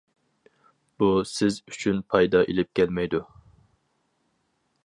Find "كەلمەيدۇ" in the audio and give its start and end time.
2.81-3.23